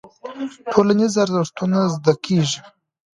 ټولنيز 0.71 1.13
ارزښتونه 1.23 1.79
زده 1.93 2.13
کيږي. 2.25 2.59